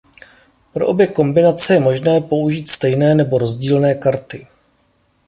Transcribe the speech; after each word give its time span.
Pro 0.73 0.87
obě 0.87 1.07
kombinace 1.07 1.73
je 1.73 1.79
možné 1.79 2.21
použít 2.21 2.69
stejné 2.69 3.15
nebo 3.15 3.37
rozdílné 3.37 3.95
karty. 3.95 4.47